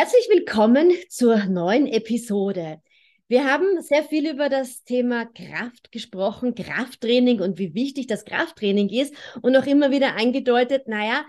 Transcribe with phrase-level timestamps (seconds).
[0.00, 2.80] Herzlich willkommen zur neuen Episode.
[3.26, 8.90] Wir haben sehr viel über das Thema Kraft gesprochen, Krafttraining und wie wichtig das Krafttraining
[8.90, 11.24] ist und auch immer wieder eingedeutet, naja,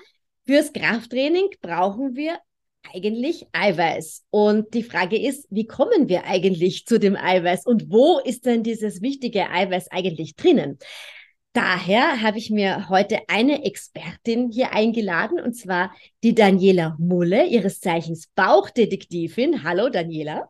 [0.45, 2.37] fürs Krafttraining brauchen wir
[2.93, 4.25] eigentlich Eiweiß.
[4.29, 8.61] Und die Frage ist, wie kommen wir eigentlich zu dem Eiweiß und wo ist denn
[8.61, 10.77] dieses wichtige Eiweiß eigentlich drinnen?
[11.53, 15.91] Daher habe ich mir heute eine Expertin hier eingeladen, und zwar
[16.23, 19.63] die Daniela Mulle, ihres Zeichens Bauchdetektivin.
[19.63, 20.47] Hallo Daniela.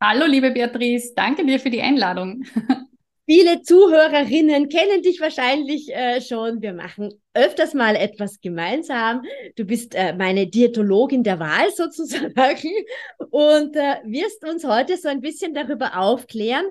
[0.00, 2.42] Hallo liebe Beatrice, danke dir für die Einladung.
[3.26, 6.62] Viele Zuhörerinnen kennen dich wahrscheinlich äh, schon.
[6.62, 9.22] Wir machen öfters mal etwas gemeinsam.
[9.54, 12.70] Du bist äh, meine Diätologin der Wahl sozusagen
[13.30, 16.64] und äh, wirst uns heute so ein bisschen darüber aufklären,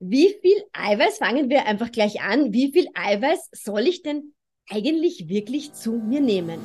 [0.00, 4.32] wie viel Eiweiß, fangen wir einfach gleich an, wie viel Eiweiß soll ich denn
[4.70, 6.60] eigentlich wirklich zu mir nehmen?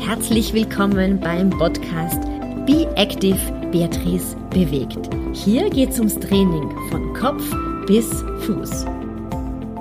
[0.00, 2.20] Herzlich willkommen beim Podcast
[2.66, 3.38] Be Active
[3.70, 5.08] Beatrice bewegt.
[5.32, 7.48] Hier geht es ums Training von Kopf
[7.86, 8.10] bis
[8.44, 8.84] Fuß.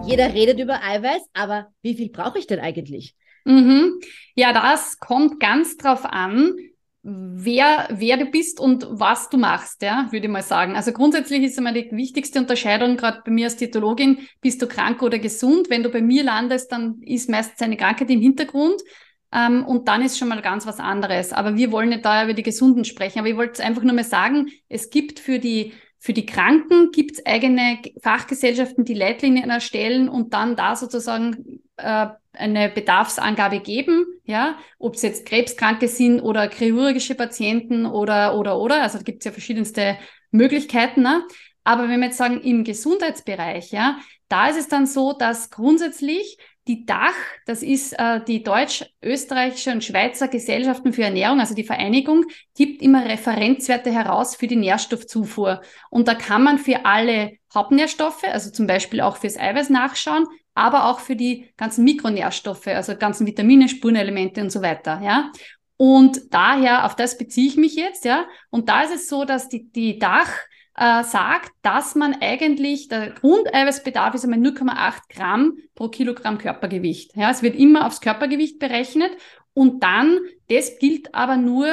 [0.06, 3.16] Jeder redet über Eiweiß, aber wie viel brauche ich denn eigentlich?
[3.46, 4.00] Mhm.
[4.36, 6.56] Ja, das kommt ganz drauf an,
[7.04, 10.76] wer, wer du bist und was du machst, ja, würde ich mal sagen.
[10.76, 15.02] Also grundsätzlich ist immer die wichtigste Unterscheidung, gerade bei mir als Diätologin, bist du krank
[15.02, 15.70] oder gesund?
[15.70, 18.81] Wenn du bei mir landest, dann ist meistens eine Krankheit im Hintergrund.
[19.34, 21.34] Ähm, und dann ist schon mal ganz was anderes.
[21.34, 23.20] Aber wir wollen nicht da über die Gesunden sprechen.
[23.20, 27.14] Aber ich wollte einfach nur mal sagen, es gibt für die für die Kranken gibt
[27.14, 34.58] es eigene Fachgesellschaften, die Leitlinien erstellen und dann da sozusagen äh, eine Bedarfsangabe geben, ja,
[34.80, 39.26] ob es jetzt Krebskranke sind oder chirurgische Patienten oder oder oder, also da gibt es
[39.26, 39.98] ja verschiedenste
[40.32, 41.02] Möglichkeiten.
[41.02, 41.24] Ne?
[41.64, 46.38] Aber wenn wir jetzt sagen im Gesundheitsbereich, ja, da ist es dann so, dass grundsätzlich
[46.68, 47.14] die Dach,
[47.46, 53.06] das ist äh, die deutsch-österreichische und Schweizer Gesellschaften für Ernährung, also die Vereinigung, gibt immer
[53.06, 55.62] Referenzwerte heraus für die Nährstoffzufuhr.
[55.90, 60.86] Und da kann man für alle Hauptnährstoffe, also zum Beispiel auch fürs Eiweiß nachschauen, aber
[60.86, 65.31] auch für die ganzen Mikronährstoffe, also ganzen Vitamine, Spurenelemente und so weiter, ja.
[65.78, 68.25] Und daher, auf das beziehe ich mich jetzt, ja.
[68.50, 70.30] Und da ist es so, dass die, die Dach
[70.75, 77.16] äh, sagt, dass man eigentlich, der Grundeiweißbedarf ist einmal 0,8 Gramm pro Kilogramm Körpergewicht.
[77.16, 79.12] Ja, es wird immer aufs Körpergewicht berechnet
[79.53, 81.68] und dann, das gilt aber nur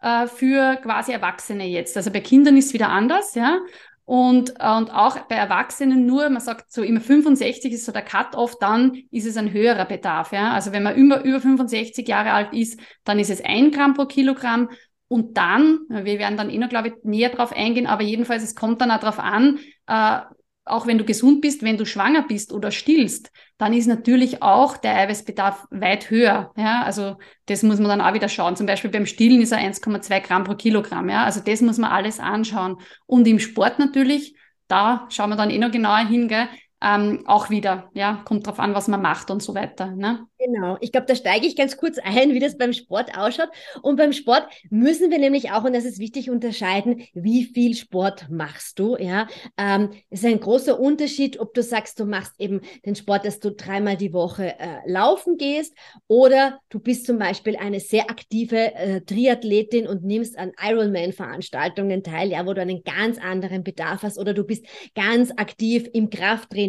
[0.00, 1.96] äh, für quasi Erwachsene jetzt.
[1.96, 3.58] Also bei Kindern ist es wieder anders, ja.
[4.06, 8.58] Und, und auch bei Erwachsenen nur, man sagt so immer 65 ist so der Cut-off,
[8.58, 10.32] dann ist es ein höherer Bedarf.
[10.32, 10.52] Ja?
[10.52, 14.04] Also wenn man über, über 65 Jahre alt ist, dann ist es ein Gramm pro
[14.04, 14.68] Kilogramm
[15.08, 18.54] und dann, wir werden dann eh noch, glaube ich, näher drauf eingehen, aber jedenfalls, es
[18.54, 20.20] kommt dann auch darauf an, äh,
[20.64, 24.76] auch wenn du gesund bist, wenn du schwanger bist oder stillst, dann ist natürlich auch
[24.76, 26.52] der Eiweißbedarf weit höher.
[26.56, 27.16] Ja, also
[27.46, 28.56] das muss man dann auch wieder schauen.
[28.56, 31.08] Zum Beispiel beim Stillen ist er 1,2 Gramm pro Kilogramm.
[31.08, 32.78] Ja, also das muss man alles anschauen.
[33.06, 34.36] Und im Sport natürlich,
[34.66, 36.48] da schauen wir dann eh noch genauer hin, gell?
[36.84, 39.92] Ähm, auch wieder, ja, kommt drauf an, was man macht und so weiter.
[39.92, 40.26] Ne?
[40.38, 43.48] Genau, ich glaube, da steige ich ganz kurz ein, wie das beim Sport ausschaut.
[43.80, 48.26] Und beim Sport müssen wir nämlich auch, und das ist wichtig, unterscheiden, wie viel Sport
[48.28, 48.96] machst du.
[48.98, 53.24] Ja, ähm, es ist ein großer Unterschied, ob du sagst, du machst eben den Sport,
[53.24, 55.74] dass du dreimal die Woche äh, laufen gehst,
[56.08, 62.30] oder du bist zum Beispiel eine sehr aktive äh, Triathletin und nimmst an Ironman-Veranstaltungen teil,
[62.30, 66.10] ja, wo du einen ganz anderen Bedarf hast, oder du bist ganz aktiv im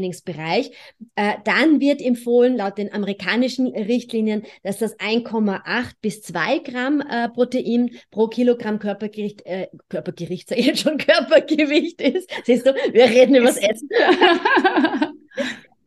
[0.06, 0.72] Krafttrainingsbereich.
[1.16, 7.30] Äh, dann wird empfohlen, laut den amerikanischen Richtlinien, dass das 1,8 bis 2 Gramm äh,
[7.30, 12.30] Protein pro Kilogramm Körpergewicht, äh, Körpergewicht, sag ich jetzt schon, Körpergewicht ist.
[12.44, 13.90] Siehst du, wir reden über das Essen.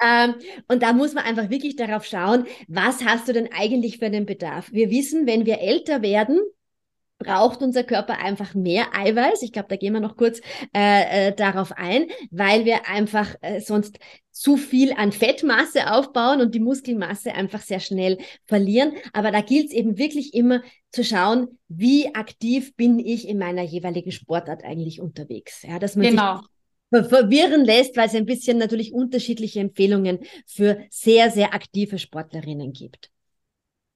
[0.01, 0.37] Ähm,
[0.69, 4.27] und da muss man einfach wirklich darauf schauen, was hast du denn eigentlich für einen
[4.27, 4.71] Bedarf?
[4.71, 6.39] Wir wissen, wenn wir älter werden,
[7.19, 9.43] braucht unser Körper einfach mehr Eiweiß.
[9.43, 10.41] Ich glaube, da gehen wir noch kurz
[10.75, 13.99] äh, äh, darauf ein, weil wir einfach äh, sonst
[14.31, 18.93] zu viel an Fettmasse aufbauen und die Muskelmasse einfach sehr schnell verlieren.
[19.13, 20.63] Aber da gilt es eben wirklich immer
[20.93, 25.63] zu schauen, wie aktiv bin ich in meiner jeweiligen Sportart eigentlich unterwegs.
[25.63, 26.41] Ja, dass man genau.
[26.93, 32.73] sich verwirren lässt, weil es ein bisschen natürlich unterschiedliche Empfehlungen für sehr, sehr aktive Sportlerinnen
[32.73, 33.11] gibt.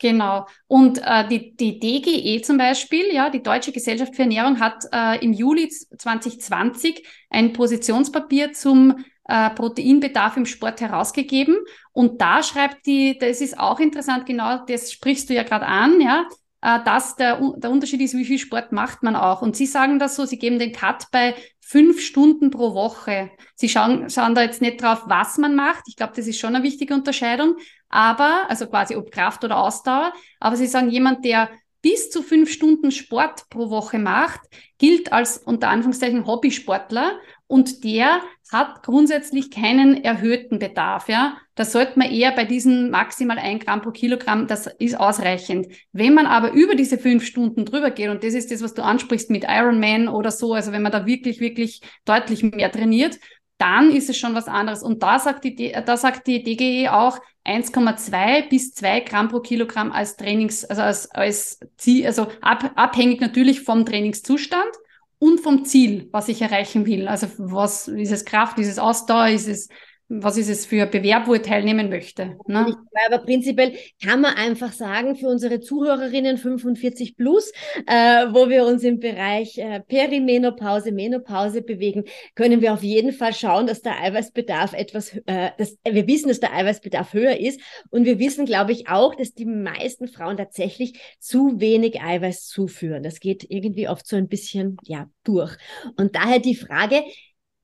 [0.03, 0.47] Genau.
[0.67, 5.25] Und äh, die, die DGE zum Beispiel, ja, die Deutsche Gesellschaft für Ernährung, hat äh,
[5.25, 11.57] im Juli 2020 ein Positionspapier zum äh, Proteinbedarf im Sport herausgegeben.
[11.93, 16.01] Und da schreibt die, das ist auch interessant, genau, das sprichst du ja gerade an,
[16.01, 16.27] ja,
[16.63, 19.41] äh, dass der, der Unterschied ist, wie viel Sport macht man auch.
[19.41, 23.31] Und Sie sagen das so, Sie geben den Cut bei fünf Stunden pro Woche.
[23.55, 25.85] Sie schauen, schauen da jetzt nicht drauf, was man macht.
[25.87, 27.55] Ich glaube, das ist schon eine wichtige Unterscheidung.
[27.93, 30.13] Aber, also quasi ob Kraft oder Ausdauer.
[30.41, 31.51] Aber Sie sagen, jemand, der
[31.83, 34.41] bis zu fünf Stunden Sport pro Woche macht,
[34.79, 37.19] gilt als unter Anführungszeichen Hobbysportler
[37.49, 41.09] und der hat grundsätzlich keinen erhöhten Bedarf.
[41.09, 45.67] Ja, da sollte man eher bei diesen maximal ein Gramm pro Kilogramm, das ist ausreichend.
[45.93, 48.83] Wenn man aber über diese fünf Stunden drüber geht und das ist das, was du
[48.83, 53.19] ansprichst mit Ironman oder so, also wenn man da wirklich wirklich deutlich mehr trainiert,
[53.63, 54.83] dann ist es schon was anderes.
[54.83, 59.93] Und da sagt die, da sagt die DGE auch 1,2 bis 2 Gramm pro Kilogramm
[59.93, 64.73] als Trainings, also als, als Ziel, also ab, abhängig natürlich vom Trainingszustand
[65.21, 67.07] und vom Ziel, was ich erreichen will.
[67.07, 69.69] Also was ist es Kraft, ist es Ausdauer, ist es
[70.09, 72.37] was ist es für Bewerb, wo ich teilnehmen möchte.
[72.47, 72.77] Ne?
[73.07, 73.73] Aber prinzipiell
[74.03, 77.51] kann man einfach sagen, für unsere Zuhörerinnen 45 plus,
[77.87, 82.05] äh, wo wir uns im Bereich äh, Perimenopause, Menopause bewegen,
[82.35, 86.41] können wir auf jeden Fall schauen, dass der Eiweißbedarf etwas, äh, dass, wir wissen, dass
[86.41, 87.61] der Eiweißbedarf höher ist
[87.91, 93.03] und wir wissen, glaube ich, auch, dass die meisten Frauen tatsächlich zu wenig Eiweiß zuführen.
[93.03, 95.57] Das geht irgendwie oft so ein bisschen, ja, durch.
[95.97, 97.03] Und daher die Frage,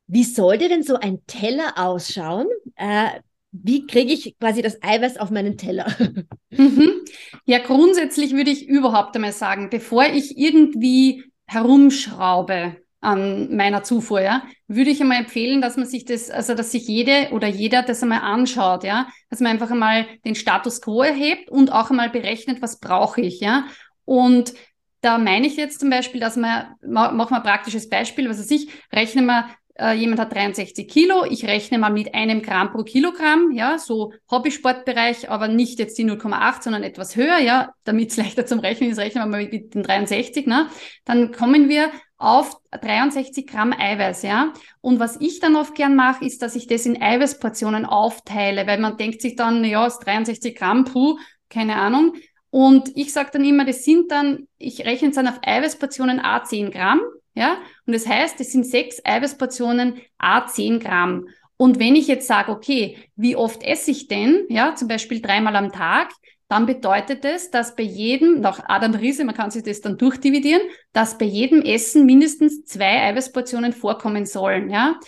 [0.08, 2.46] wie sollte denn so ein Teller ausschauen?
[2.76, 3.20] Äh,
[3.52, 5.86] wie kriege ich quasi das Eiweiß auf meinen Teller?
[6.50, 7.04] Mhm.
[7.44, 14.42] Ja, grundsätzlich würde ich überhaupt einmal sagen, bevor ich irgendwie herumschraube an meiner Zufuhr, ja,
[14.66, 18.02] würde ich einmal empfehlen, dass man sich das, also dass sich jede oder jeder das
[18.02, 22.62] einmal anschaut, ja, dass man einfach einmal den Status quo erhebt und auch einmal berechnet,
[22.62, 23.66] was brauche ich, ja.
[24.06, 24.54] Und
[25.02, 28.50] da meine ich jetzt zum Beispiel, dass man, machen wir ein praktisches Beispiel, was weiß
[28.50, 29.48] ich, rechnen wir
[29.78, 34.12] äh, jemand hat 63 Kilo, ich rechne mal mit einem Gramm pro Kilogramm, ja, so
[34.30, 38.90] Hobbysportbereich, aber nicht jetzt die 0,8, sondern etwas höher, ja, damit es leichter zum Rechnen
[38.90, 40.68] ist, rechnen wir mal mit den 63, ne?
[41.04, 44.52] Dann kommen wir auf 63 Gramm Eiweiß, ja.
[44.80, 48.80] Und was ich dann oft gern mache, ist, dass ich das in Eiweißportionen aufteile, weil
[48.80, 52.14] man denkt sich dann, ja, ist 63 Gramm, puh, keine Ahnung.
[52.50, 56.42] Und ich sage dann immer, das sind dann, ich rechne es dann auf Eiweißportionen A
[56.42, 57.00] 10 Gramm
[57.38, 57.56] ja?
[57.88, 61.26] Und das heißt, es sind sechs Eiweißportionen a 10 Gramm.
[61.56, 64.44] Und wenn ich jetzt sage, okay, wie oft esse ich denn?
[64.50, 66.10] Ja, zum Beispiel dreimal am Tag,
[66.48, 70.60] dann bedeutet es, dass bei jedem, nach Adam Riese, man kann sich das dann durchdividieren,
[70.92, 75.00] dass bei jedem Essen mindestens zwei Eiweißportionen vorkommen sollen, ja.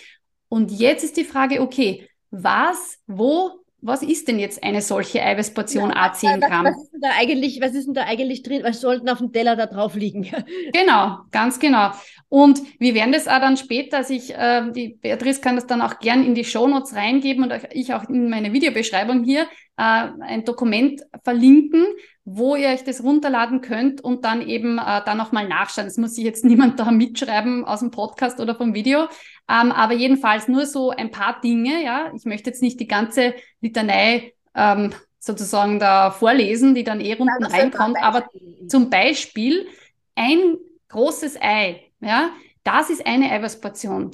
[0.49, 5.89] Und jetzt ist die Frage, okay, was, wo was ist denn jetzt eine solche Eiweißportion
[5.89, 6.65] ja, A10 Gramm?
[6.65, 8.61] Was, was, ist denn da eigentlich, was ist denn da eigentlich drin?
[8.63, 10.23] Was sollten auf dem Teller da drauf liegen?
[10.73, 11.91] genau, ganz genau.
[12.29, 15.81] Und wir werden das auch dann später, also ich, äh, die Beatrice kann das dann
[15.81, 19.47] auch gern in die Shownotes reingeben und ich auch in meine Videobeschreibung hier
[19.77, 21.85] äh, ein Dokument verlinken,
[22.23, 25.87] wo ihr euch das runterladen könnt und dann eben äh, dann nochmal nachschauen.
[25.87, 29.07] Das muss sich jetzt niemand da mitschreiben aus dem Podcast oder vom Video.
[29.49, 32.11] Ähm, aber jedenfalls nur so ein paar Dinge, ja.
[32.15, 37.45] Ich möchte jetzt nicht die ganze Litanei ähm, sozusagen da vorlesen, die dann eh unten
[37.45, 37.97] reinkommt.
[38.01, 38.25] Aber
[38.67, 39.67] zum Beispiel
[40.15, 40.57] ein
[40.89, 42.31] großes Ei, ja,
[42.63, 44.11] das ist eine Eiweißportion.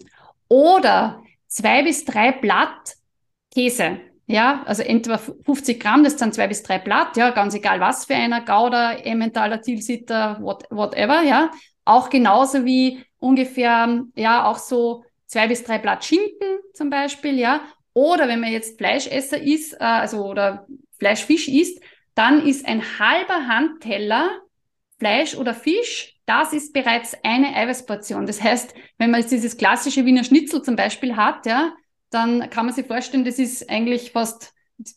[0.49, 2.95] Oder zwei bis drei Blatt
[3.53, 3.99] Käse.
[4.29, 8.03] Ja, also entweder 50 Gramm, das sind zwei bis drei Blatt, ja, ganz egal was
[8.03, 11.49] für einer, Gouda, Emmentaler, Tilsiter, what, whatever, ja.
[11.85, 17.61] Auch genauso wie ungefähr, ja, auch so zwei bis drei Blatt Schinken zum Beispiel, ja.
[17.93, 20.67] Oder wenn man jetzt Fleischesser ist, äh, also oder
[20.99, 21.81] Fleischfisch isst,
[22.15, 24.41] dann ist ein halber Handteller
[24.99, 28.25] Fleisch oder Fisch, das ist bereits eine Eiweißportion.
[28.25, 31.73] Das heißt, wenn man jetzt dieses klassische Wiener Schnitzel zum Beispiel hat, ja,
[32.09, 34.53] dann kann man sich vorstellen, das ist eigentlich fast,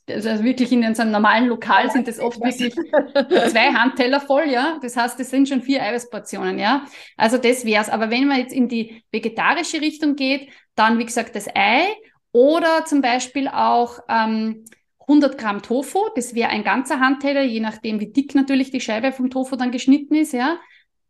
[0.08, 2.74] also wirklich in so einem normalen Lokal sind das oft wirklich
[3.50, 4.78] zwei Handteller voll, ja.
[4.82, 6.84] Das heißt, das sind schon vier Eiweißportionen, ja.
[7.16, 7.88] Also das wär's.
[7.88, 11.86] Aber wenn man jetzt in die vegetarische Richtung geht, dann wie gesagt das Ei
[12.32, 14.64] oder zum Beispiel auch ähm,
[15.00, 19.12] 100 Gramm Tofu, das wäre ein ganzer Handteller, je nachdem wie dick natürlich die Scheibe
[19.12, 20.58] vom Tofu dann geschnitten ist, ja.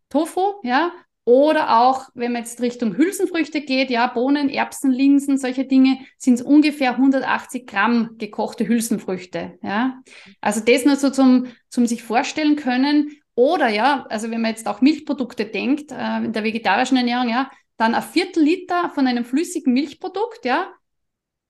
[0.08, 0.92] Tofu, ja,
[1.24, 6.34] oder auch, wenn man jetzt Richtung Hülsenfrüchte geht, ja, Bohnen, Erbsen, Linsen, solche Dinge, sind
[6.34, 10.00] es ungefähr 180 Gramm gekochte Hülsenfrüchte, ja.
[10.40, 13.16] Also das nur so zum, zum sich vorstellen können.
[13.34, 17.50] Oder ja, also wenn man jetzt auch Milchprodukte denkt, äh, in der vegetarischen Ernährung, ja,
[17.76, 20.70] dann ein Viertel Liter von einem flüssigen Milchprodukt, ja,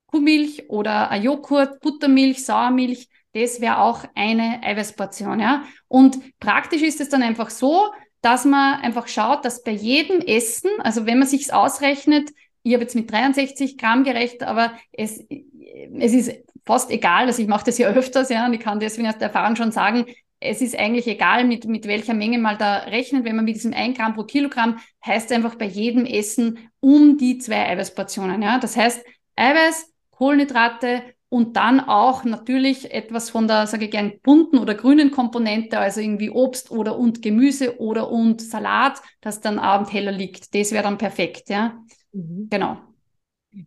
[0.06, 5.64] Kuhmilch oder ein Joghurt, Buttermilch, Sauermilch, das wäre auch eine Eiweißportion, ja.
[5.88, 10.70] Und praktisch ist es dann einfach so, dass man einfach schaut, dass bei jedem Essen,
[10.80, 12.30] also wenn man sich's ausrechnet,
[12.62, 15.24] ich habe jetzt mit 63 Gramm gerechnet, aber es,
[15.98, 16.32] es ist
[16.66, 19.28] fast egal, also ich mache das ja öfters, ja, und ich kann deswegen aus der
[19.28, 20.06] Erfahrung schon sagen,
[20.40, 23.24] es ist eigentlich egal, mit, mit welcher Menge mal da rechnet.
[23.24, 27.36] Wenn man mit diesem 1 Gramm pro Kilogramm, heißt einfach bei jedem Essen um die
[27.38, 28.40] zwei Eiweißportionen.
[28.40, 28.58] Ja?
[28.58, 29.04] Das heißt,
[29.36, 35.12] Eiweiß, Kohlenhydrate und dann auch natürlich etwas von der, sage ich gern, bunten oder grünen
[35.12, 40.54] Komponente, also irgendwie Obst oder und Gemüse oder und Salat, das dann am Teller liegt.
[40.54, 41.80] Das wäre dann perfekt, ja.
[42.12, 42.49] Mhm.
[42.50, 42.78] Genau.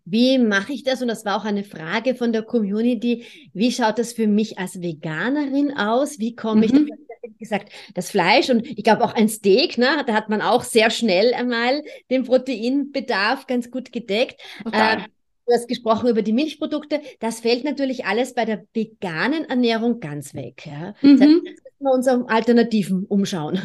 [0.03, 1.01] Wie mache ich das?
[1.01, 3.25] Und das war auch eine Frage von der Community.
[3.53, 6.19] Wie schaut das für mich als Veganerin aus?
[6.19, 6.87] Wie komme mhm.
[7.23, 10.03] ich, wie gesagt, das Fleisch und ich glaube auch ein Steak, ne?
[10.05, 14.41] da hat man auch sehr schnell einmal den Proteinbedarf ganz gut gedeckt.
[14.71, 14.97] Äh,
[15.45, 17.01] Du hast gesprochen über die Milchprodukte.
[17.19, 20.65] Das fällt natürlich alles bei der veganen Ernährung ganz weg.
[20.65, 20.93] Ja?
[21.01, 21.19] Mhm.
[21.19, 23.59] Das heißt, jetzt müssen wir uns auf Alternativen umschauen.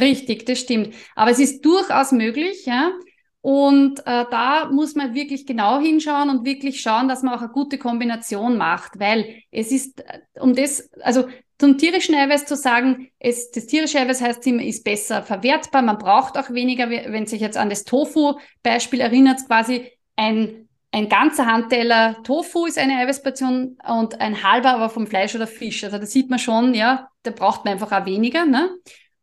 [0.00, 0.94] Richtig, das stimmt.
[1.16, 2.92] Aber es ist durchaus möglich, ja.
[3.40, 7.50] Und äh, da muss man wirklich genau hinschauen und wirklich schauen, dass man auch eine
[7.50, 13.08] gute Kombination macht, weil es ist, äh, um das, also zum tierischen Eiweiß zu sagen,
[13.18, 17.40] es, das tierische Eiweiß heißt immer, ist besser verwertbar, man braucht auch weniger, wenn sich
[17.40, 24.20] jetzt an das Tofu-Beispiel erinnert, quasi ein ein ganzer Handteller Tofu ist eine Eiweißportion und
[24.20, 25.84] ein halber aber vom Fleisch oder Fisch.
[25.84, 28.46] Also da sieht man schon, ja, da braucht man einfach auch weniger.
[28.46, 28.70] Ne?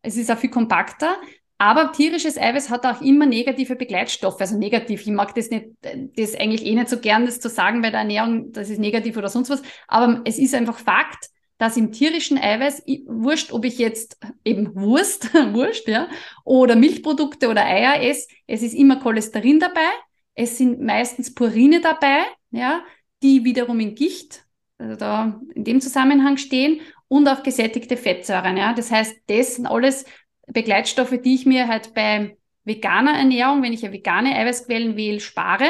[0.02, 1.16] Es ist auch viel kompakter.
[1.58, 4.42] Aber tierisches Eiweiß hat auch immer negative Begleitstoffe.
[4.42, 7.82] Also negativ, ich mag das nicht, das eigentlich eh nicht so gern, das zu sagen
[7.82, 9.62] bei der Ernährung, das ist negativ oder sonst was.
[9.88, 15.34] Aber es ist einfach Fakt, dass im tierischen Eiweiß, wurscht, ob ich jetzt eben Wurst,
[15.54, 16.10] Wurst, ja,
[16.44, 19.90] oder Milchprodukte oder Eier esse, es ist immer Cholesterin dabei
[20.36, 22.84] es sind meistens Purine dabei, ja,
[23.24, 24.46] die wiederum in Gicht,
[24.78, 28.58] also da in dem Zusammenhang stehen und auch gesättigte Fettsäuren.
[28.58, 28.74] Ja.
[28.74, 30.06] Das heißt, das sind alles
[30.48, 35.70] Begleitstoffe, die ich mir halt bei veganer Ernährung, wenn ich ja vegane Eiweißquellen wähle, spare.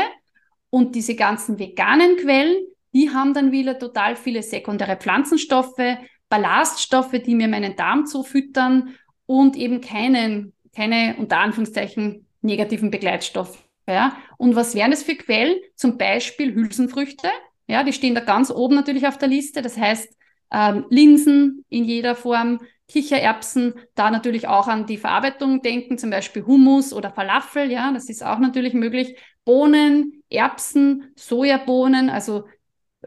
[0.70, 2.58] Und diese ganzen veganen Quellen,
[2.94, 8.96] die haben dann wieder total viele sekundäre Pflanzenstoffe, Ballaststoffe, die mir meinen Darm zufüttern
[9.26, 13.65] und eben keinen, keine unter Anführungszeichen negativen Begleitstoffe.
[13.88, 14.18] Ja?
[14.38, 15.58] Und was wären das für Quellen?
[15.76, 17.28] Zum Beispiel Hülsenfrüchte.
[17.68, 19.62] Ja, die stehen da ganz oben natürlich auf der Liste.
[19.62, 20.16] Das heißt,
[20.52, 26.46] ähm, Linsen in jeder Form, Kichererbsen, da natürlich auch an die Verarbeitung denken, zum Beispiel
[26.46, 29.18] Hummus oder Falafel, ja, das ist auch natürlich möglich.
[29.44, 32.46] Bohnen, Erbsen, Sojabohnen, also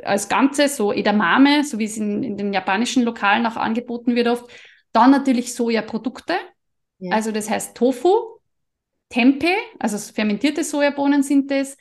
[0.03, 4.29] als Ganze, so Edamame, so wie es in, in den japanischen Lokalen auch angeboten wird
[4.29, 4.51] oft.
[4.93, 6.35] Dann natürlich Sojaprodukte,
[6.99, 7.15] ja.
[7.15, 8.38] also das heißt Tofu,
[9.09, 11.77] Tempeh, also fermentierte Sojabohnen sind es.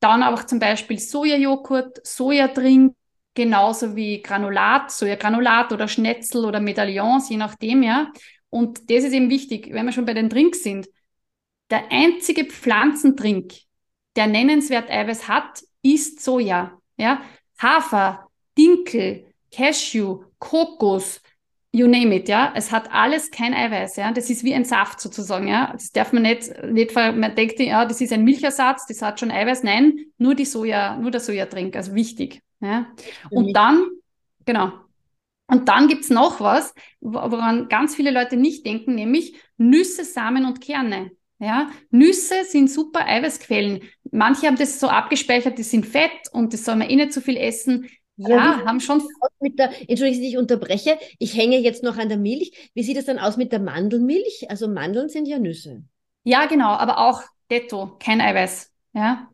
[0.00, 2.94] Dann auch zum Beispiel Sojajoghurt, Sojadrink,
[3.34, 8.12] genauso wie Granulat, Sojagranulat oder Schnetzel oder Medaillons, je nachdem, ja.
[8.50, 10.88] Und das ist eben wichtig, wenn wir schon bei den Drinks sind.
[11.70, 13.54] Der einzige Pflanzendrink,
[14.16, 16.78] der nennenswert Eiweiß hat, ist Soja.
[16.98, 17.22] Ja?
[17.58, 21.22] Hafer, Dinkel, Cashew, Kokos,
[21.72, 22.52] you name it, ja.
[22.54, 24.12] Es hat alles kein Eiweiß, ja.
[24.12, 25.72] Das ist wie ein Saft sozusagen, ja.
[25.72, 29.30] Das darf man nicht, nicht, man denkt, ja, das ist ein Milchersatz, das hat schon
[29.30, 29.62] Eiweiß.
[29.62, 32.86] Nein, nur die Soja, nur der Sojatrink, also wichtig, ja.
[33.30, 33.86] Und dann,
[34.44, 34.72] genau.
[35.46, 40.60] Und dann gibt's noch was, woran ganz viele Leute nicht denken, nämlich Nüsse, Samen und
[40.60, 41.10] Kerne.
[41.38, 43.80] Ja, Nüsse sind super Eiweißquellen.
[44.12, 47.18] Manche haben das so abgespeichert, die sind fett und das soll man eh nicht zu
[47.18, 47.88] so viel essen.
[48.16, 49.02] Ja, haben schon.
[49.40, 50.98] Mit der, Entschuldigung, ich unterbreche.
[51.18, 52.70] Ich hänge jetzt noch an der Milch.
[52.74, 54.46] Wie sieht es dann aus mit der Mandelmilch?
[54.48, 55.82] Also Mandeln sind ja Nüsse.
[56.24, 58.70] Ja, genau, aber auch detto, kein Eiweiß.
[58.92, 59.28] Ja.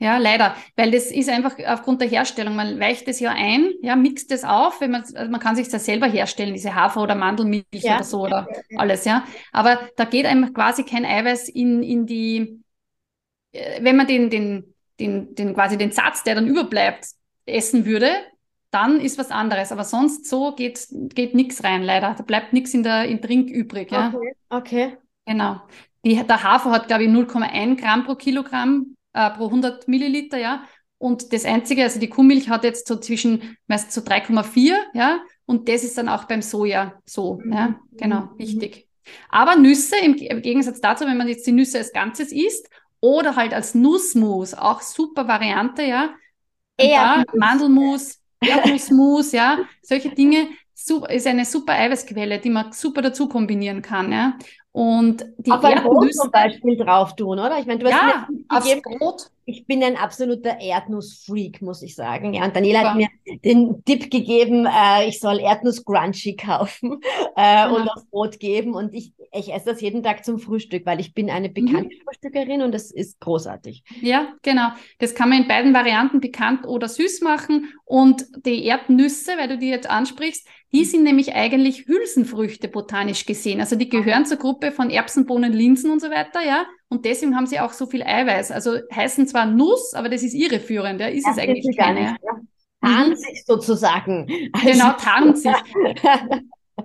[0.00, 2.54] Ja, leider, weil das ist einfach aufgrund der Herstellung.
[2.54, 5.68] Man weicht es ja ein, ja, mixt es auf, wenn man, also man kann sich
[5.68, 7.96] das selber herstellen, diese Hafer- oder Mandelmilch ja.
[7.96, 9.24] oder so oder ja, ja, alles, ja.
[9.50, 12.60] Aber da geht einem quasi kein Eiweiß in, in die,
[13.50, 17.08] äh, wenn man den, den, den, den quasi den Satz, der dann überbleibt,
[17.48, 18.10] essen würde,
[18.70, 19.72] dann ist was anderes.
[19.72, 22.14] Aber sonst so geht, geht nichts rein, leider.
[22.14, 23.90] Da bleibt nichts in der in Trink übrig.
[23.90, 24.12] Ja?
[24.14, 24.96] Okay, okay.
[25.26, 25.60] Genau.
[26.04, 30.64] Die, der Hafer hat, glaube ich, 0,1 Gramm pro Kilogramm äh, pro 100 Milliliter, ja.
[30.98, 35.20] Und das Einzige, also die Kuhmilch hat jetzt so zwischen meist so 3,4, ja.
[35.46, 37.52] Und das ist dann auch beim Soja so, mhm.
[37.52, 37.80] ja.
[37.92, 38.38] Genau, mhm.
[38.38, 38.88] wichtig.
[39.30, 42.68] Aber Nüsse, im, im Gegensatz dazu, wenn man jetzt die Nüsse als Ganzes isst
[43.00, 46.10] oder halt als Nussmus, auch super Variante, ja
[46.80, 50.48] ja, Mandelmus, Erdnussmus, ja, solche Dinge
[51.08, 54.34] ist eine super Eiweißquelle, die man super dazu kombinieren kann, ja.
[54.72, 57.58] Und die Auf ein Brot zum Beispiel drauf tun, oder?
[57.58, 59.30] Ich meine, du hast ja, aufs Brot.
[59.48, 62.34] Ich bin ein absoluter Erdnussfreak, muss ich sagen.
[62.34, 62.90] Ja, und Daniela Super.
[62.90, 63.08] hat mir
[63.44, 67.00] den Tipp gegeben, äh, ich soll Erdnuss-Crunchy kaufen
[67.36, 67.76] äh, genau.
[67.76, 68.74] und auf Brot geben.
[68.74, 72.02] Und ich, ich esse das jeden Tag zum Frühstück, weil ich bin eine bekannte mhm.
[72.04, 73.84] Frühstückerin und das ist großartig.
[74.02, 74.68] Ja, genau.
[74.98, 77.72] Das kann man in beiden Varianten bekannt oder süß machen.
[77.86, 83.60] Und die Erdnüsse, weil du die jetzt ansprichst, die sind nämlich eigentlich Hülsenfrüchte botanisch gesehen.
[83.60, 86.66] Also die gehören zur Gruppe von Erbsen, Bohnen, Linsen und so weiter, ja.
[86.90, 88.50] Und deswegen haben sie auch so viel Eiweiß.
[88.50, 91.08] Also heißen zwar Nuss, aber das ist irreführend, ja.
[91.08, 92.00] Ist das es eigentlich keine.
[92.00, 92.16] Ja.
[92.80, 94.26] tarnt sich sozusagen.
[94.52, 95.52] Also, genau, tarnt sich.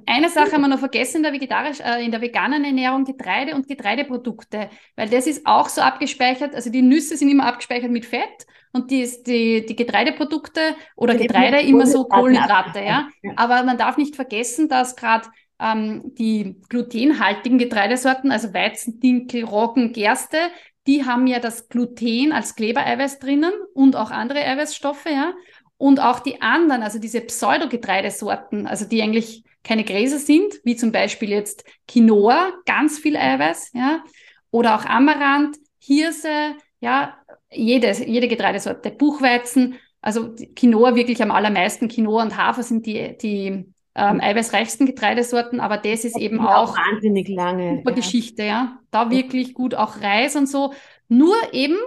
[0.05, 3.55] Eine Sache haben wir noch vergessen in der, vegetarisch, äh, in der veganen Ernährung, Getreide
[3.55, 8.05] und Getreideprodukte, weil das ist auch so abgespeichert, also die Nüsse sind immer abgespeichert mit
[8.05, 13.07] Fett und die, die, die Getreideprodukte oder Getreide immer so Kohlenhydrate, ja.
[13.35, 15.27] Aber man darf nicht vergessen, dass gerade
[15.63, 20.37] ähm, die glutenhaltigen Getreidesorten, also Weizen, Dinkel, Roggen, Gerste,
[20.85, 25.33] die haben ja das Gluten als Klebereiweiß drinnen und auch andere Eiweißstoffe, ja.
[25.77, 30.91] Und auch die anderen, also diese Pseudogetreidesorten, also die eigentlich keine Gräser sind, wie zum
[30.91, 34.03] Beispiel jetzt Quinoa, ganz viel Eiweiß, ja,
[34.51, 37.17] oder auch Amaranth, Hirse, ja,
[37.49, 41.87] jede, jede Getreidesorte, Buchweizen, also Quinoa wirklich am allermeisten.
[41.87, 46.75] Quinoa und Hafer sind die, die ähm, eiweißreichsten Getreidesorten, aber das ist das eben auch,
[46.75, 47.95] wahnsinnig lange super ja.
[47.95, 48.79] Geschichte, ja.
[48.91, 50.73] Da wirklich gut auch Reis und so.
[51.07, 51.77] Nur eben,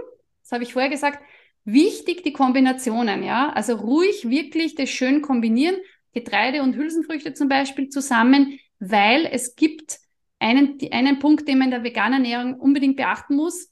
[0.43, 1.21] das habe ich vorher gesagt,
[1.65, 3.51] wichtig die Kombinationen, ja.
[3.51, 5.77] Also ruhig wirklich das schön kombinieren
[6.17, 9.99] Getreide und Hülsenfrüchte zum Beispiel zusammen, weil es gibt
[10.39, 13.71] einen, einen Punkt, den man in der veganen Ernährung unbedingt beachten muss.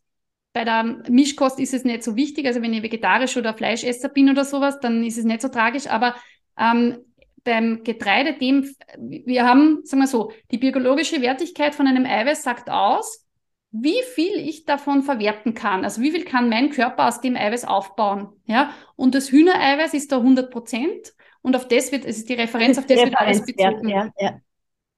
[0.52, 2.46] Bei der Mischkost ist es nicht so wichtig.
[2.46, 5.86] Also wenn ich vegetarisch oder Fleischesser bin oder sowas, dann ist es nicht so tragisch.
[5.86, 6.14] Aber
[6.58, 6.98] ähm,
[7.44, 12.70] beim Getreide, dem, wir haben, sagen wir so, die biologische Wertigkeit von einem Eiweiß sagt
[12.70, 13.24] aus,
[13.70, 15.84] wie viel ich davon verwerten kann.
[15.84, 18.28] Also wie viel kann mein Körper aus dem Eiweiß aufbauen.
[18.46, 18.70] Ja?
[18.96, 22.78] Und das Hühnereiweiß ist da 100 Prozent und auf das wird, es ist die Referenz,
[22.78, 23.88] auf das wird alles bezogen.
[23.88, 24.38] Ja, ja.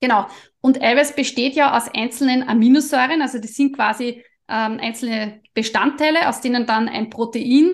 [0.00, 0.26] Genau.
[0.60, 6.42] Und Eiweiß besteht ja aus einzelnen Aminosäuren, also das sind quasi ähm, einzelne Bestandteile, aus
[6.42, 7.72] denen dann ein Protein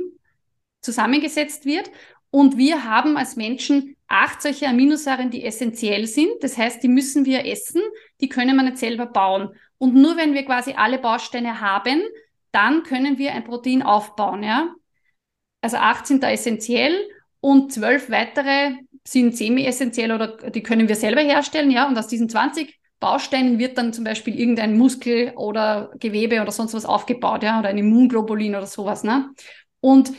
[0.81, 1.91] zusammengesetzt wird.
[2.35, 6.31] Und wir haben als Menschen acht solche Aminosäuren, die essentiell sind.
[6.41, 7.83] Das heißt, die müssen wir essen,
[8.23, 9.51] die können wir nicht selber bauen.
[9.77, 12.01] Und nur wenn wir quasi alle Bausteine haben,
[12.51, 14.75] dann können wir ein Protein aufbauen, ja.
[15.61, 16.95] Also acht sind da essentiell
[17.41, 21.87] und zwölf weitere sind semi-essentiell oder die können wir selber herstellen, ja.
[21.87, 26.73] Und aus diesen 20 Bausteinen wird dann zum Beispiel irgendein Muskel oder Gewebe oder sonst
[26.73, 29.31] was aufgebaut, ja, oder ein Immunglobulin oder sowas, ne.
[29.81, 30.13] Und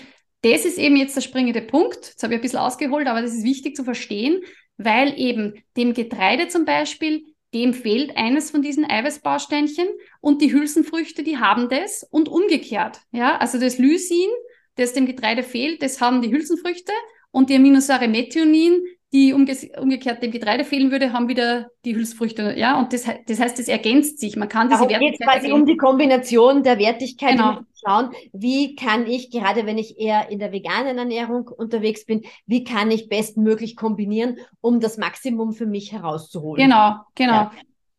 [0.43, 2.07] das ist eben jetzt der springende Punkt.
[2.07, 4.41] Jetzt habe ich ein bisschen ausgeholt, aber das ist wichtig zu verstehen,
[4.77, 9.87] weil eben dem Getreide zum Beispiel, dem fehlt eines von diesen Eiweißbausteinchen
[10.21, 12.99] und die Hülsenfrüchte, die haben das und umgekehrt.
[13.11, 14.29] Ja, also das Lysin,
[14.75, 16.91] das dem Getreide fehlt, das haben die Hülsenfrüchte
[17.31, 18.81] und die Aminosäure Methionin,
[19.13, 22.55] die umge umgekehrt dem Getreide fehlen würde, haben wieder die Hülsenfrüchte.
[22.57, 24.35] Ja, und das, das heißt, es ergänzt sich.
[24.35, 25.19] Man kann diese Darum Wertigkeit.
[25.19, 27.33] geht quasi um die Kombination der Wertigkeit.
[27.33, 27.59] Genau.
[27.85, 32.63] Schauen, wie kann ich, gerade wenn ich eher in der veganen Ernährung unterwegs bin, wie
[32.63, 36.63] kann ich bestmöglich kombinieren, um das Maximum für mich herauszuholen.
[36.63, 37.33] Genau, genau.
[37.33, 37.51] Ja.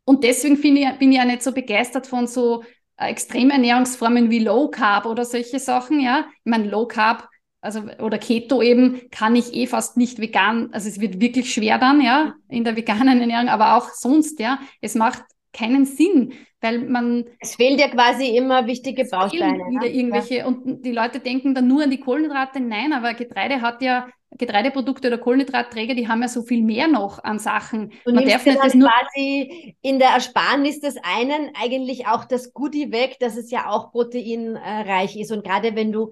[0.07, 2.65] Und deswegen ich, bin ich ja nicht so begeistert von so
[2.97, 6.27] äh, Extremernährungsformen wie Low Carb oder solche Sachen, ja.
[6.45, 7.29] Ich meine, Low Carb
[7.65, 11.79] also oder Keto eben, kann ich eh fast nicht vegan, also es wird wirklich schwer
[11.79, 16.81] dann, ja, in der veganen Ernährung, aber auch sonst, ja, es macht keinen Sinn, weil
[16.81, 17.25] man...
[17.41, 19.55] Es fehlt ja quasi immer wichtige Bausteine.
[19.55, 19.89] Wieder ne?
[19.89, 20.47] irgendwelche, ja.
[20.47, 25.09] und die Leute denken dann nur an die Kohlenhydrate, nein, aber Getreide hat ja, Getreideprodukte
[25.09, 27.93] oder Kohlenhydratträger, die haben ja so viel mehr noch an Sachen.
[28.05, 32.53] Du man darf nicht das nur quasi in der Ersparnis des einen eigentlich auch das
[32.53, 35.31] Goodie weg, dass es ja auch proteinreich ist.
[35.31, 36.11] Und gerade wenn du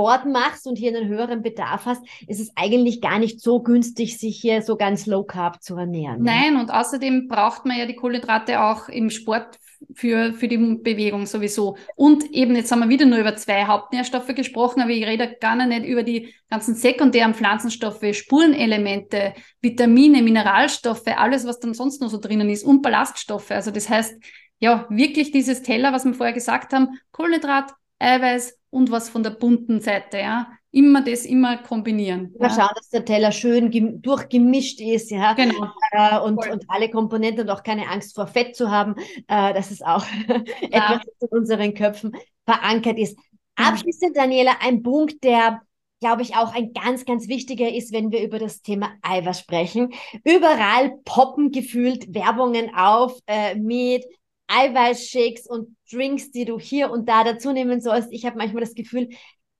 [0.00, 4.18] Sport machst und hier einen höheren Bedarf hast, ist es eigentlich gar nicht so günstig,
[4.18, 6.22] sich hier so ganz low carb zu ernähren.
[6.22, 9.58] Nein, und außerdem braucht man ja die Kohlenhydrate auch im Sport
[9.94, 11.76] für, für die Bewegung sowieso.
[11.96, 15.54] Und eben, jetzt haben wir wieder nur über zwei Hauptnährstoffe gesprochen, aber ich rede gar
[15.54, 22.18] nicht über die ganzen sekundären Pflanzenstoffe, Spurenelemente, Vitamine, Mineralstoffe, alles, was dann sonst noch so
[22.18, 23.50] drinnen ist und Ballaststoffe.
[23.50, 24.14] Also das heißt,
[24.60, 29.30] ja, wirklich dieses Teller, was wir vorher gesagt haben, Kohlenhydrat, Eiweiß und was von der
[29.30, 30.48] bunten Seite, ja.
[30.72, 32.32] Immer das, immer kombinieren.
[32.38, 32.54] Immer ja.
[32.54, 35.32] schauen, dass der Teller schön durchgemischt ist, ja.
[35.32, 35.66] Genau.
[35.90, 38.94] Äh, und, und alle Komponenten und auch keine Angst vor Fett zu haben.
[39.26, 40.44] Äh, das ist auch ja.
[40.70, 42.12] etwas, das in unseren Köpfen
[42.44, 43.18] verankert ist.
[43.56, 45.60] Abschließend, Daniela, ein Punkt, der
[46.00, 49.92] glaube ich, auch ein ganz, ganz wichtiger ist, wenn wir über das Thema Eiweiß sprechen.
[50.24, 54.04] Überall poppen gefühlt Werbungen auf äh, mit
[54.50, 58.12] Eiweißshakes und Drinks, die du hier und da dazu nehmen sollst.
[58.12, 59.08] Ich habe manchmal das Gefühl,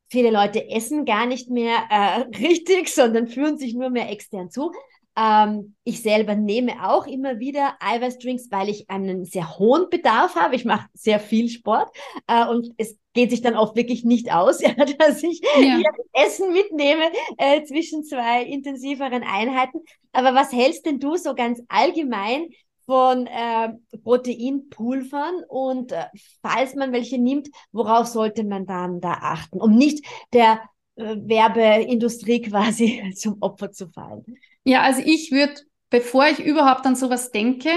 [0.08, 4.72] viele Leute essen gar nicht mehr äh, richtig, sondern führen sich nur mehr extern zu.
[5.16, 10.54] Ähm, ich selber nehme auch immer wieder Eiweißdrinks, weil ich einen sehr hohen Bedarf habe.
[10.54, 11.90] Ich mache sehr viel Sport
[12.26, 15.80] äh, und es geht sich dann oft wirklich nicht aus, ja, dass ich ja.
[16.12, 19.80] Essen mitnehme äh, zwischen zwei intensiveren Einheiten.
[20.12, 22.48] Aber was hältst denn du so ganz allgemein
[22.90, 23.68] von äh,
[24.02, 26.06] Proteinpulvern und äh,
[26.42, 30.60] falls man welche nimmt, worauf sollte man dann da achten, um nicht der
[30.96, 34.24] äh, Werbeindustrie quasi zum Opfer zu fallen?
[34.64, 35.54] Ja, also ich würde,
[35.88, 37.70] bevor ich überhaupt an sowas denke,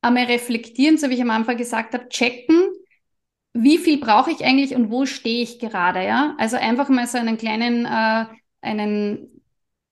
[0.00, 2.66] einmal reflektieren, so wie ich am Anfang gesagt habe, checken,
[3.52, 6.34] wie viel brauche ich eigentlich und wo stehe ich gerade, ja?
[6.38, 8.24] Also einfach mal so einen kleinen, äh,
[8.62, 9.37] einen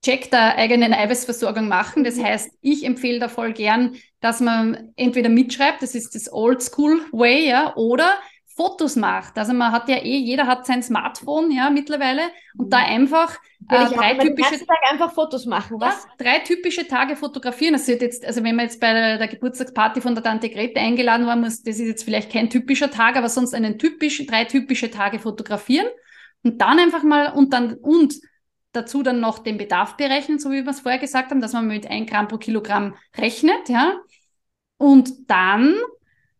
[0.06, 2.04] Check der eigenen Eiweißversorgung machen.
[2.04, 2.24] Das mhm.
[2.26, 7.00] heißt, ich empfehle da voll gern, dass man entweder mitschreibt, das ist das Old School
[7.10, 8.08] Way, ja, oder
[8.54, 9.36] Fotos macht.
[9.36, 12.22] Also man hat ja eh, jeder hat sein Smartphone, ja, mittlerweile,
[12.56, 12.84] und da mhm.
[12.84, 13.36] einfach
[13.68, 16.04] äh, drei typische Tag einfach Fotos machen, was?
[16.04, 17.74] Ja, drei typische Tage fotografieren.
[17.84, 21.26] Wird jetzt, also wenn man jetzt bei der, der Geburtstagsparty von der Tante Grete eingeladen
[21.26, 24.88] war, muss, das ist jetzt vielleicht kein typischer Tag, aber sonst einen typisch, drei typische
[24.88, 25.88] Tage fotografieren
[26.44, 28.14] und dann einfach mal und dann und
[28.76, 31.66] dazu dann noch den Bedarf berechnen, so wie wir es vorher gesagt haben, dass man
[31.66, 33.98] mit ein Gramm pro Kilogramm rechnet, ja.
[34.78, 35.74] Und dann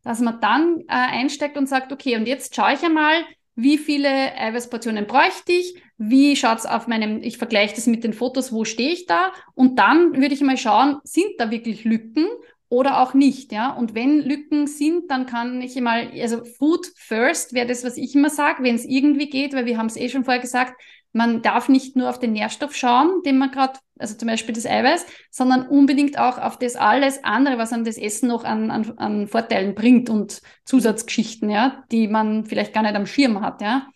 [0.07, 3.25] dass man dann äh, einsteckt und sagt, okay, und jetzt schaue ich einmal,
[3.57, 8.13] wie viele Eiweißportionen bräuchte ich, wie schaut es auf meinem, ich vergleiche das mit den
[8.13, 12.27] Fotos, wo stehe ich da und dann würde ich mal schauen, sind da wirklich Lücken
[12.69, 13.73] oder auch nicht, ja.
[13.73, 18.15] Und wenn Lücken sind, dann kann ich mal, also Food first wäre das, was ich
[18.15, 20.81] immer sage, wenn es irgendwie geht, weil wir haben es eh schon vorher gesagt,
[21.17, 24.67] man darf nicht nur auf den Nährstoff schauen, den man gerade, also zum Beispiel das
[24.67, 28.99] Eiweiß, sondern unbedingt auch auf das alles andere, was an das Essen noch an, an,
[28.99, 33.89] an Vorteilen bringt und Zusatzgeschichten, ja, die man vielleicht gar nicht am Schirm hat, ja.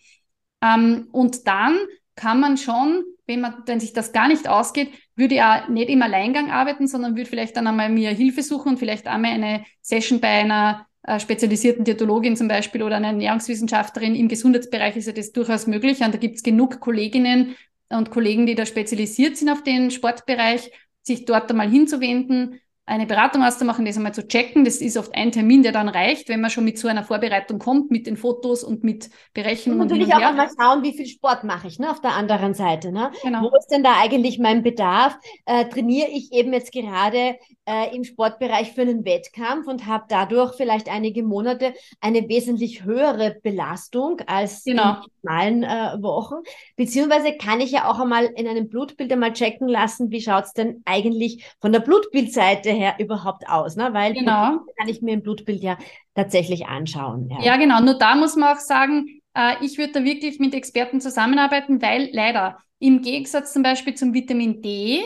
[0.63, 1.77] Ähm, und dann
[2.15, 6.01] kann man schon, wenn man, wenn sich das gar nicht ausgeht, würde ja nicht im
[6.01, 10.21] Alleingang arbeiten, sondern würde vielleicht dann einmal mir Hilfe suchen und vielleicht einmal eine Session
[10.21, 10.87] bei einer
[11.17, 16.01] spezialisierten Diätologin zum Beispiel oder einer Ernährungswissenschaftlerin im Gesundheitsbereich ist ja das durchaus möglich.
[16.01, 17.55] Und da gibt es genug Kolleginnen
[17.89, 23.43] und Kollegen, die da spezialisiert sind auf den Sportbereich, sich dort einmal hinzuwenden eine Beratung
[23.43, 24.65] auszumachen, das einmal zu checken.
[24.65, 27.59] Das ist oft ein Termin, der dann reicht, wenn man schon mit so einer Vorbereitung
[27.59, 29.81] kommt, mit den Fotos und mit Berechnungen.
[29.81, 32.53] Und natürlich und auch einmal schauen, wie viel Sport mache ich, ne, auf der anderen
[32.53, 33.11] Seite, ne?
[33.23, 33.43] Genau.
[33.43, 35.17] Wo ist denn da eigentlich mein Bedarf?
[35.45, 40.55] Äh, trainiere ich eben jetzt gerade äh, im Sportbereich für einen Wettkampf und habe dadurch
[40.55, 44.95] vielleicht einige Monate eine wesentlich höhere Belastung als genau.
[44.95, 46.35] in normalen äh, Wochen.
[46.75, 50.53] Beziehungsweise kann ich ja auch einmal in einem Blutbild einmal checken lassen, wie schaut es
[50.53, 53.89] denn eigentlich von der Blutbildseite her überhaupt aus, ne?
[53.93, 54.59] Weil genau.
[54.77, 55.77] kann ich mir im Blutbild ja
[56.15, 57.29] tatsächlich anschauen.
[57.29, 57.81] Ja, ja genau.
[57.81, 62.09] Nur da muss man auch sagen, äh, ich würde da wirklich mit Experten zusammenarbeiten, weil
[62.11, 65.01] leider im Gegensatz zum Beispiel zum Vitamin D,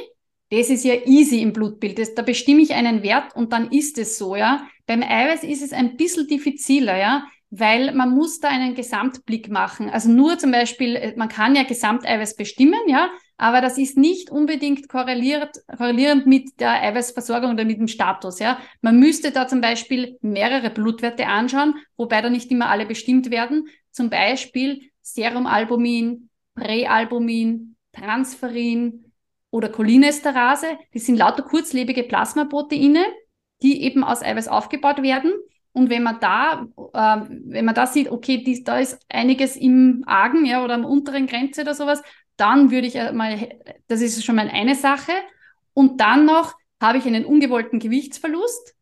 [0.51, 1.99] das ist ja easy im Blutbild.
[1.99, 4.67] Das, da bestimme ich einen Wert und dann ist es so, ja.
[4.87, 9.89] Beim Eiweiß ist es ein bisschen diffiziler, ja weil man muss da einen Gesamtblick machen.
[9.89, 14.29] Also nur zum Beispiel, äh, man kann ja Gesamteiweiß bestimmen, ja, aber das ist nicht
[14.29, 18.39] unbedingt korreliert, korrelierend mit der Eiweißversorgung oder mit dem Status.
[18.39, 18.59] Ja.
[18.81, 23.67] Man müsste da zum Beispiel mehrere Blutwerte anschauen, wobei da nicht immer alle bestimmt werden.
[23.91, 29.11] Zum Beispiel Serumalbumin, Präalbumin, Transferin
[29.51, 30.77] oder Cholinesterase.
[30.93, 33.05] Die sind lauter kurzlebige Plasmaproteine,
[33.61, 35.33] die eben aus Eiweiß aufgebaut werden.
[35.75, 40.03] Und wenn man da, äh, wenn man da sieht, okay, dies, da ist einiges im
[40.07, 42.01] Argen, ja, oder am unteren Grenze oder sowas,
[42.37, 43.49] dann würde ich mal,
[43.87, 45.11] das ist schon mal eine Sache.
[45.73, 48.73] Und dann noch habe ich einen ungewollten Gewichtsverlust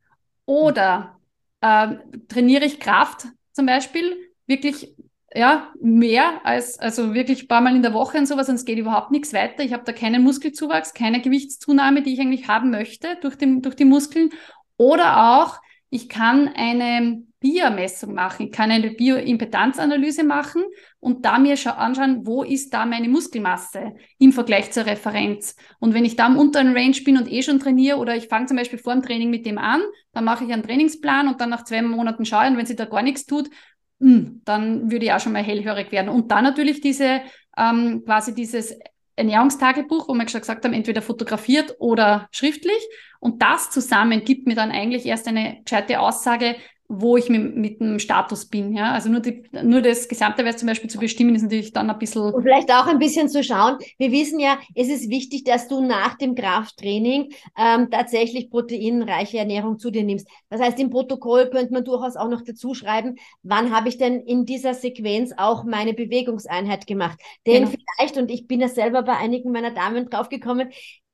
[0.46, 1.20] oder
[1.62, 1.96] äh,
[2.28, 4.96] trainiere ich Kraft zum Beispiel wirklich
[5.36, 8.78] ja, mehr als, also wirklich ein paar Mal in der Woche und sowas, sonst geht
[8.78, 9.64] überhaupt nichts weiter.
[9.64, 13.76] Ich habe da keinen Muskelzuwachs, keine Gewichtszunahme, die ich eigentlich haben möchte durch, den, durch
[13.76, 14.30] die Muskeln.
[14.78, 15.60] Oder auch,
[15.94, 18.48] ich kann eine Biermessung machen.
[18.48, 20.64] Ich kann eine Bioimpedanzanalyse machen
[21.00, 25.56] und da mir anschauen, wo ist da meine Muskelmasse im Vergleich zur Referenz.
[25.80, 28.48] Und wenn ich da am unteren Range bin und eh schon trainiere oder ich fange
[28.48, 29.82] zum Beispiel vor dem Training mit dem an,
[30.14, 32.86] dann mache ich einen Trainingsplan und dann nach zwei Monaten schaue und wenn sie da
[32.86, 33.52] gar nichts tut,
[34.00, 36.10] hm, dann würde ich auch schon mal hellhörig werden.
[36.10, 37.22] Und dann natürlich diese,
[37.56, 38.76] ähm, quasi dieses
[39.16, 42.88] Ernährungstagebuch, wo wir schon gesagt haben, entweder fotografiert oder schriftlich.
[43.20, 46.56] Und das zusammen gibt mir dann eigentlich erst eine gescheite Aussage,
[46.88, 48.74] wo ich mit, mit dem Status bin.
[48.74, 48.92] Ja?
[48.92, 52.34] Also nur, die, nur das Gesamterweis zum Beispiel zu bestimmen, ist natürlich dann ein bisschen.
[52.34, 53.78] Und vielleicht auch ein bisschen zu schauen.
[53.98, 59.80] Wir wissen ja, es ist wichtig, dass du nach dem Krafttraining ähm, tatsächlich proteinreiche Ernährung
[59.80, 60.28] zu dir nimmst.
[60.50, 64.22] Das heißt, im Protokoll könnte man durchaus auch noch dazu schreiben, wann habe ich denn
[64.22, 67.20] in dieser Sequenz auch meine Bewegungseinheit gemacht.
[67.48, 67.78] Denn genau.
[67.98, 70.70] vielleicht, und ich bin ja selber bei einigen meiner Damen draufgekommen,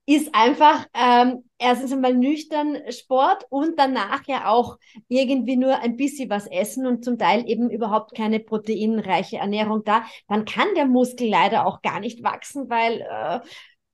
[0.09, 6.31] ist einfach ähm, erstens einmal nüchtern Sport und danach ja auch irgendwie nur ein bisschen
[6.31, 11.29] was essen und zum Teil eben überhaupt keine proteinreiche Ernährung da, dann kann der Muskel
[11.29, 13.39] leider auch gar nicht wachsen, weil äh,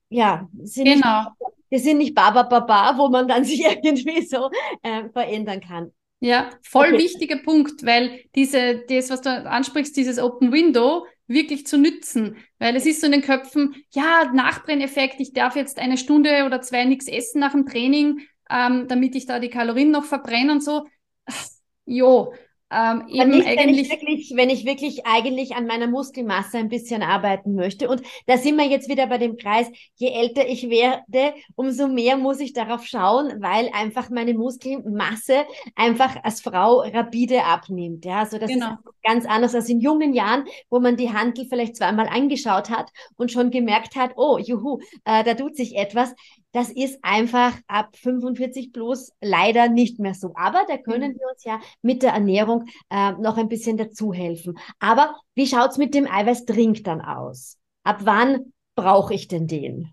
[0.08, 1.18] ja, sind genau.
[1.20, 1.30] nicht,
[1.68, 4.50] wir sind nicht Baba Baba, wo man dann sich irgendwie so
[4.82, 5.92] äh, verändern kann.
[6.20, 6.98] Ja, voll okay.
[6.98, 12.36] wichtiger Punkt, weil diese, das, was du ansprichst, dieses Open Window, wirklich zu nützen.
[12.58, 16.60] Weil es ist so in den Köpfen, ja, Nachbrenneffekt, ich darf jetzt eine Stunde oder
[16.60, 20.62] zwei nichts essen nach dem Training, ähm, damit ich da die Kalorien noch verbrenne und
[20.62, 20.86] so.
[21.84, 22.34] Jo,
[22.70, 27.02] ähm, eben nicht, wenn ich wirklich, wenn ich wirklich eigentlich an meiner Muskelmasse ein bisschen
[27.02, 27.88] arbeiten möchte.
[27.88, 32.16] Und da sind wir jetzt wieder bei dem Kreis, je älter ich werde, umso mehr
[32.16, 35.44] muss ich darauf schauen, weil einfach meine Muskelmasse
[35.76, 38.04] einfach als Frau rapide abnimmt.
[38.04, 38.72] Ja, also das genau.
[38.72, 42.90] ist ganz anders als in jungen Jahren, wo man die Handel vielleicht zweimal angeschaut hat
[43.16, 46.14] und schon gemerkt hat, oh, juhu, äh, da tut sich etwas.
[46.56, 50.32] Das ist einfach ab 45 plus leider nicht mehr so.
[50.36, 51.18] Aber da können mhm.
[51.18, 54.56] wir uns ja mit der Ernährung äh, noch ein bisschen dazu helfen.
[54.78, 57.58] Aber wie schaut es mit dem Eiweißdrink dann aus?
[57.82, 59.92] Ab wann brauche ich denn den?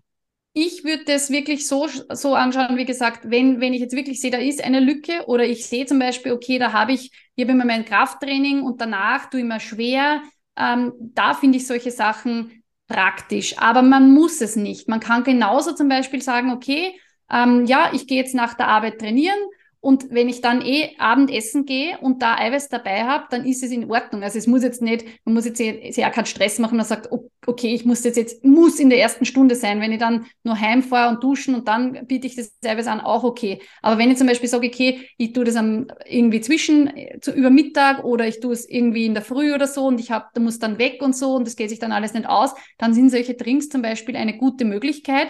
[0.56, 4.30] ich würde das wirklich so, so anschauen, wie gesagt, wenn, wenn ich jetzt wirklich sehe,
[4.30, 7.52] da ist eine Lücke oder ich sehe zum Beispiel, okay, da habe ich, ich habe
[7.52, 10.22] immer mein Krafttraining und danach tue ich mir schwer,
[10.56, 14.88] ähm, da finde ich solche Sachen praktisch, aber man muss es nicht.
[14.88, 16.98] Man kann genauso zum Beispiel sagen, okay,
[17.30, 19.38] ähm, ja, ich gehe jetzt nach der Arbeit trainieren
[19.84, 23.70] und wenn ich dann eh Abendessen gehe und da Eiweiß dabei habe, dann ist es
[23.70, 24.22] in Ordnung.
[24.22, 27.10] Also es muss jetzt nicht, man muss jetzt sehr keinen Stress machen, man sagt,
[27.46, 29.82] okay, ich muss jetzt jetzt, muss in der ersten Stunde sein.
[29.82, 33.24] Wenn ich dann nur heimfahre und duschen und dann biete ich das Eiweiß an, auch
[33.24, 33.60] okay.
[33.82, 37.50] Aber wenn ich zum Beispiel sage, okay, ich tue das am, irgendwie zwischen, zu, über
[37.50, 40.40] Mittag oder ich tue es irgendwie in der Früh oder so und ich habe, da
[40.40, 43.10] muss dann weg und so und das geht sich dann alles nicht aus, dann sind
[43.10, 45.28] solche Drinks zum Beispiel eine gute Möglichkeit.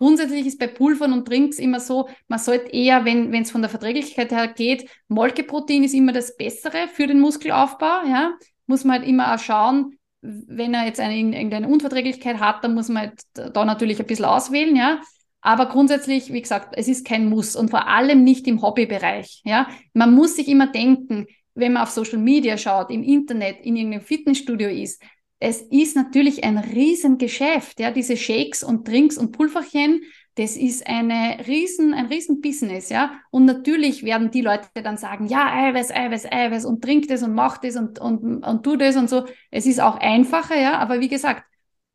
[0.00, 3.68] Grundsätzlich ist bei Pulvern und Drinks immer so, man sollte eher, wenn es von der
[3.68, 8.06] Verträglichkeit her geht, Molkeprotein ist immer das Bessere für den Muskelaufbau.
[8.08, 8.32] Ja?
[8.66, 12.88] Muss man halt immer auch schauen, wenn er jetzt eine, irgendeine Unverträglichkeit hat, dann muss
[12.88, 15.00] man halt da natürlich ein bisschen auswählen, ja.
[15.42, 19.68] Aber grundsätzlich, wie gesagt, es ist kein Muss und vor allem nicht im Hobbybereich, ja.
[19.94, 24.02] Man muss sich immer denken, wenn man auf Social Media schaut, im Internet, in irgendeinem
[24.02, 25.02] Fitnessstudio ist,
[25.40, 30.02] es ist natürlich ein Riesengeschäft, ja, diese Shakes und Drinks und Pulverchen,
[30.36, 33.12] das ist eine riesen, ein Riesenbusiness, ja.
[33.30, 37.34] Und natürlich werden die Leute dann sagen, ja, Eiweiß, Eiweiß, Eiweiß und trink das und
[37.34, 39.26] mach das und, und, und tu das und so.
[39.50, 41.42] Es ist auch einfacher, ja, aber wie gesagt,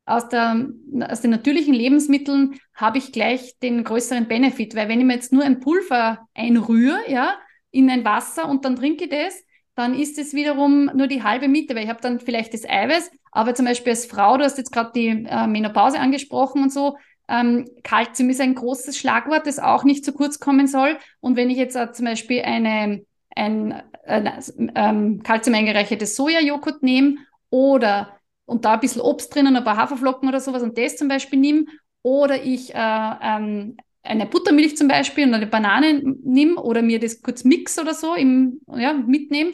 [0.06, 0.68] aus, der,
[1.08, 5.32] aus den natürlichen Lebensmitteln habe ich gleich den größeren Benefit, weil wenn ich mir jetzt
[5.32, 7.34] nur ein Pulver einrühre, ja,
[7.70, 9.42] in ein Wasser und dann trinke ich das,
[9.76, 13.10] dann ist es wiederum nur die halbe Miete, weil ich habe dann vielleicht das Eiweiß,
[13.36, 16.96] aber zum Beispiel als Frau, du hast jetzt gerade die äh, Menopause angesprochen und so,
[17.28, 20.96] ähm, Kalzium ist ein großes Schlagwort, das auch nicht zu kurz kommen soll.
[21.20, 24.30] Und wenn ich jetzt äh, zum Beispiel eine, ein äh,
[24.74, 27.16] ähm, Kalzium eingereichertes Sojajoghurt nehme
[27.50, 31.08] oder und da ein bisschen Obst drinnen, ein paar Haferflocken oder sowas und das zum
[31.08, 31.66] Beispiel nehme,
[32.02, 37.20] oder ich äh, ähm, eine Buttermilch zum Beispiel und eine Banane nimm oder mir das
[37.20, 39.52] kurz mix oder so im, ja, mitnehme,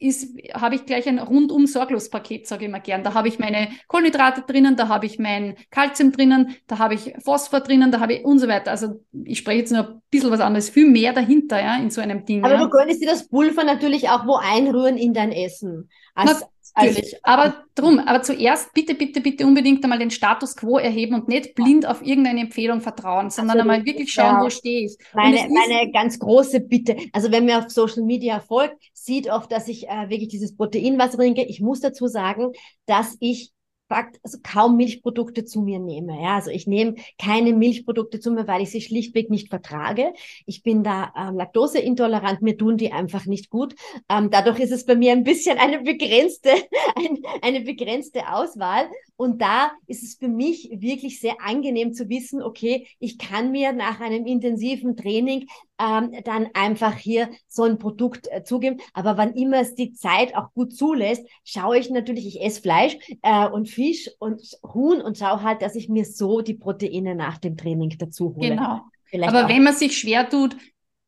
[0.00, 3.04] ist, habe ich gleich ein rundum sorglos Paket, sage ich immer gern.
[3.04, 7.14] Da habe ich meine Kohlenhydrate drinnen, da habe ich mein Kalzium drinnen, da habe ich
[7.22, 8.70] Phosphor drinnen, da habe ich und so weiter.
[8.70, 12.00] Also ich spreche jetzt nur ein bisschen was anderes, viel mehr dahinter, ja, in so
[12.00, 12.42] einem Ding.
[12.42, 12.64] Aber ja.
[12.64, 15.90] du könntest dir das Pulver natürlich auch wo einrühren in dein Essen.
[16.14, 16.44] Als,
[16.76, 17.16] Natürlich.
[17.22, 21.28] Also, aber drum, aber zuerst bitte, bitte, bitte unbedingt einmal den Status quo erheben und
[21.28, 23.72] nicht blind auf irgendeine Empfehlung vertrauen, sondern Absolut.
[23.72, 24.42] einmal wirklich schauen, ja.
[24.42, 24.96] wo stehe ich.
[25.12, 29.68] Meine, meine ganz große Bitte, also wenn mir auf Social Media folgt, sieht oft, dass
[29.68, 31.42] ich äh, wirklich dieses Proteinwasser trinke.
[31.42, 32.52] Ich muss dazu sagen,
[32.86, 33.52] dass ich
[33.90, 36.20] also kaum Milchprodukte zu mir nehme.
[36.22, 40.12] Ja, also ich nehme keine Milchprodukte zu mir, weil ich sie schlichtweg nicht vertrage.
[40.46, 43.74] Ich bin da ähm, laktoseintolerant, mir tun die einfach nicht gut.
[44.08, 46.50] Ähm, dadurch ist es bei mir ein bisschen eine begrenzte,
[46.96, 48.88] ein, eine begrenzte Auswahl.
[49.16, 53.72] Und da ist es für mich wirklich sehr angenehm zu wissen, okay, ich kann mir
[53.72, 55.46] nach einem intensiven Training
[55.80, 58.80] ähm, dann einfach hier so ein Produkt äh, zugeben.
[58.92, 62.96] Aber wann immer es die Zeit auch gut zulässt, schaue ich natürlich, ich esse Fleisch
[63.22, 67.38] äh, und Fisch und Huhn und schaue halt, dass ich mir so die Proteine nach
[67.38, 68.50] dem Training dazu hole.
[68.50, 68.80] Genau.
[69.04, 70.56] Vielleicht Aber wenn man sich schwer tut,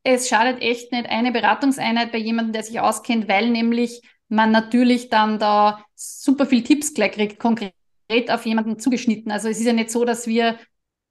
[0.03, 5.09] es schadet echt nicht eine Beratungseinheit bei jemandem, der sich auskennt, weil nämlich man natürlich
[5.09, 7.73] dann da super viel Tipps gleich kriegt, konkret
[8.29, 9.31] auf jemanden zugeschnitten.
[9.31, 10.57] Also es ist ja nicht so, dass wir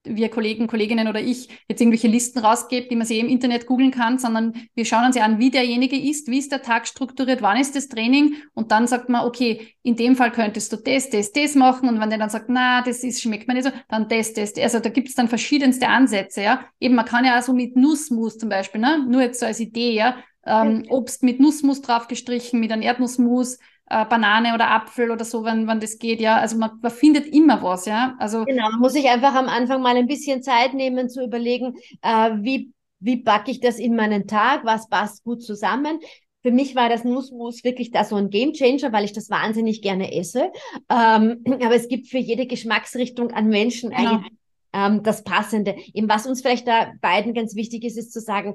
[0.05, 3.91] wir Kollegen, Kolleginnen oder ich jetzt irgendwelche Listen rausgebe, die man sich im Internet googeln
[3.91, 7.43] kann, sondern wir schauen uns ja an, wie derjenige ist, wie ist der Tag strukturiert,
[7.43, 11.11] wann ist das Training und dann sagt man, okay, in dem Fall könntest du das,
[11.11, 13.73] das, das machen und wenn der dann sagt, na, das ist, schmeckt mir nicht so,
[13.88, 14.65] dann das, das, das.
[14.65, 16.65] Also da gibt es dann verschiedenste Ansätze, ja.
[16.81, 19.07] Eben, man kann ja auch so mit Nussmus zum Beispiel, ne?
[19.09, 23.59] nur jetzt so als Idee, ja, ähm, Obst mit Nussmus draufgestrichen, mit einem Erdnussmus,
[23.92, 26.37] äh, Banane oder Apfel oder so, wenn, wenn das geht, ja.
[26.37, 28.16] Also man, man findet immer was, ja.
[28.18, 31.76] Also genau, man muss sich einfach am Anfang mal ein bisschen Zeit nehmen zu überlegen,
[32.00, 32.72] äh, wie
[33.05, 35.98] wie backe ich das in meinen Tag, was passt gut zusammen.
[36.44, 40.12] für mich war das Nussmus wirklich da so ein Gamechanger, weil ich das wahnsinnig gerne
[40.12, 40.50] esse.
[40.88, 44.11] Ähm, aber es gibt für jede Geschmacksrichtung an Menschen genau.
[44.11, 44.33] eigentlich
[44.72, 45.76] ähm, das Passende.
[45.92, 48.55] Eben was uns vielleicht da beiden ganz wichtig ist, ist zu sagen,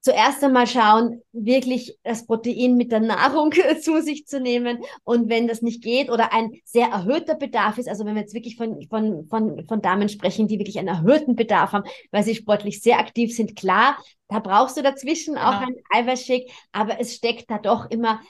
[0.00, 4.78] zuerst einmal schauen, wirklich das Protein mit der Nahrung zu sich zu nehmen.
[5.04, 8.34] Und wenn das nicht geht oder ein sehr erhöhter Bedarf ist, also wenn wir jetzt
[8.34, 12.34] wirklich von, von, von, von Damen sprechen, die wirklich einen erhöhten Bedarf haben, weil sie
[12.34, 15.48] sportlich sehr aktiv sind, klar, da brauchst du dazwischen genau.
[15.48, 18.20] auch einen Eiweißshake, aber es steckt da doch immer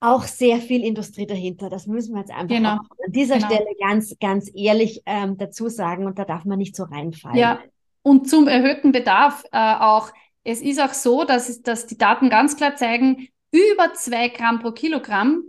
[0.00, 1.68] auch sehr viel Industrie dahinter.
[1.68, 2.70] Das müssen wir jetzt einfach genau.
[2.72, 3.46] an dieser genau.
[3.46, 7.38] Stelle ganz, ganz ehrlich ähm, dazu sagen und da darf man nicht so reinfallen.
[7.38, 7.60] Ja,
[8.02, 10.10] und zum erhöhten Bedarf äh, auch
[10.44, 14.72] es ist auch so, dass, dass die Daten ganz klar zeigen, über zwei Gramm pro
[14.72, 15.42] Kilogramm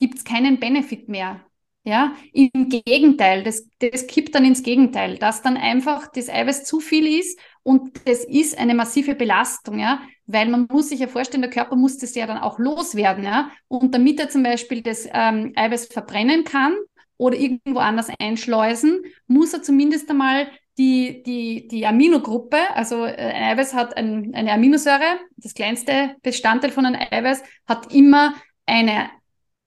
[0.00, 1.40] gibt es keinen Benefit mehr.
[1.86, 6.80] Ja, im Gegenteil, das, das kippt dann ins Gegenteil, dass dann einfach das Eiweiß zu
[6.80, 11.42] viel ist und das ist eine massive Belastung, ja, weil man muss sich ja vorstellen,
[11.42, 15.06] der Körper muss das ja dann auch loswerden, ja, und damit er zum Beispiel das
[15.12, 16.74] ähm, Eiweiß verbrennen kann
[17.18, 23.56] oder irgendwo anders einschleusen, muss er zumindest einmal die, die, die Aminogruppe, also äh, ein
[23.56, 28.34] Eiweiß hat ein, eine Aminosäure, das kleinste Bestandteil von einem Eiweiß, hat immer
[28.66, 29.10] eine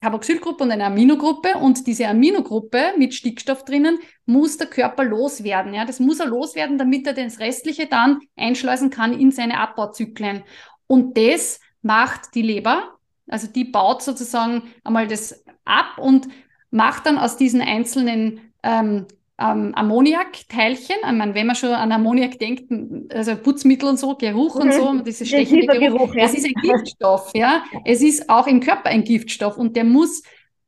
[0.01, 5.73] Carboxylgruppe und eine Aminogruppe und diese Aminogruppe mit Stickstoff drinnen muss der Körper loswerden.
[5.73, 10.43] Ja, das muss er loswerden, damit er das Restliche dann einschleusen kann in seine Abbauzyklen.
[10.85, 16.27] Und das macht die Leber, also die baut sozusagen einmal das ab und
[16.69, 19.07] macht dann aus diesen einzelnen ähm,
[19.39, 20.95] ähm, Ammoniakteilchen.
[21.05, 22.71] Ich meine, wenn man schon an Ammoniak denkt,
[23.13, 25.03] also Putzmittel und so, Geruch und so, mhm.
[25.03, 26.25] dieses stechende Geruch, Geruch ja.
[26.25, 27.63] es ist ein Giftstoff, ja.
[27.85, 30.23] Es ist auch im Körper ein Giftstoff und der muss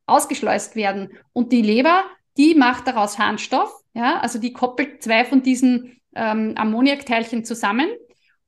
[0.05, 1.09] ausgeschleust werden.
[1.33, 2.03] Und die Leber,
[2.37, 7.87] die macht daraus Harnstoff, ja, also die koppelt zwei von diesen ähm, Ammoniakteilchen zusammen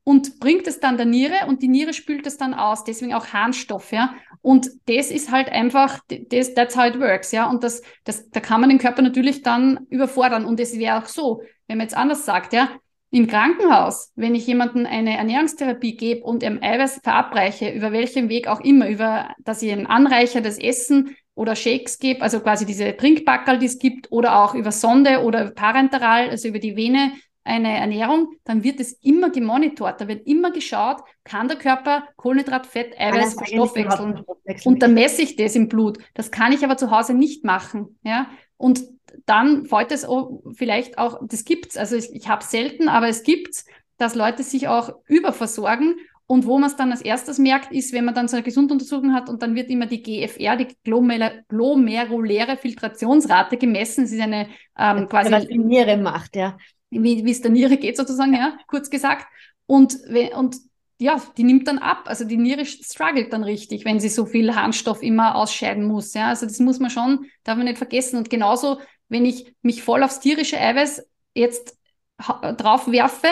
[0.04, 3.28] und bringt es dann der Niere und die Niere spült es dann aus, deswegen auch
[3.28, 4.14] Harnstoff, ja.
[4.42, 7.50] Und das ist halt einfach, das, that's how it works, ja.
[7.50, 10.46] Und das, das, da kann man den Körper natürlich dann überfordern.
[10.46, 12.70] Und es wäre auch so, wenn man jetzt anders sagt, ja,
[13.12, 18.48] im Krankenhaus, wenn ich jemanden eine Ernährungstherapie gebe und ihm Eiweiß verabreiche, über welchem Weg
[18.48, 22.96] auch immer, über, dass ich ihm anreiche das Essen oder Shakes gebe, also quasi diese
[22.96, 27.12] Trinkbackerl, die es gibt, oder auch über Sonde oder parenteral, also über die Vene
[27.44, 30.00] eine Ernährung, dann wird es immer gemonitort.
[30.00, 34.24] Da wird immer geschaut, kann der Körper Kohlenhydrat, Fett, Eiweiß verstoffwechseln.
[34.64, 35.98] Und dann messe ich das im Blut.
[36.14, 38.00] Das kann ich aber zu Hause nicht machen.
[38.04, 38.28] Ja?
[38.58, 38.84] Und
[39.26, 40.08] dann fällt es
[40.54, 43.66] vielleicht auch, das gibt's, also ich, ich habe selten, aber es gibt's,
[43.98, 45.96] dass Leute sich auch überversorgen
[46.28, 49.14] und wo man es dann als erstes merkt, ist, wenn man dann so eine Gesunduntersuchung
[49.14, 54.06] hat und dann wird immer die GFR, die glomeruläre Filtrationsrate gemessen.
[54.06, 54.48] Das ist eine
[54.80, 55.32] ähm, quasi.
[55.32, 56.58] Was die Niere macht, ja
[56.92, 59.28] wie es der Niere geht sozusagen, ja, kurz gesagt.
[59.66, 59.98] Und,
[60.36, 60.58] und
[61.00, 62.04] ja, die nimmt dann ab.
[62.06, 66.14] Also die Niere struggelt dann richtig, wenn sie so viel Harnstoff immer ausscheiden muss.
[66.14, 68.18] Ja, also das muss man schon, darf man nicht vergessen.
[68.18, 71.78] Und genauso, wenn ich mich voll aufs tierische Eiweiß jetzt
[72.20, 73.28] drauf werfe,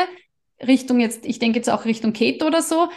[0.65, 2.89] Richtung jetzt, ich denke jetzt auch Richtung Keto oder so,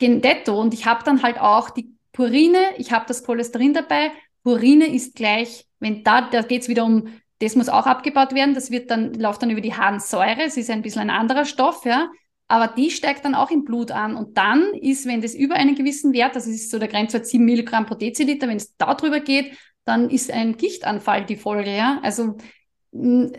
[0.00, 0.60] Detto.
[0.60, 4.10] Und ich habe dann halt auch die Purine, ich habe das Cholesterin dabei.
[4.42, 7.08] Purine ist gleich, wenn da, da geht es wieder um
[7.42, 8.54] das muss auch abgebaut werden.
[8.54, 10.42] Das wird dann, läuft dann über die Harnsäure.
[10.46, 12.08] Es ist ein bisschen ein anderer Stoff, ja.
[12.46, 14.14] Aber die steigt dann auch im Blut an.
[14.14, 17.44] Und dann ist, wenn das über einen gewissen Wert, das ist so der Grenzwert 7
[17.44, 21.98] Milligramm pro Deziliter, wenn es da drüber geht, dann ist ein Gichtanfall die Folge, ja.
[22.02, 22.36] Also,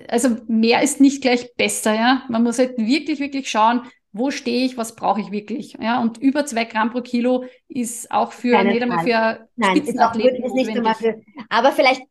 [0.10, 2.24] also mehr ist nicht gleich besser, ja.
[2.28, 6.02] Man muss halt wirklich, wirklich schauen, wo stehe ich, was brauche ich wirklich, ja.
[6.02, 10.44] Und über zwei Gramm pro Kilo ist auch für, Keine nicht einmal für Nein, Spitzenathleten
[10.44, 12.02] ist auch nicht einmal für, aber vielleicht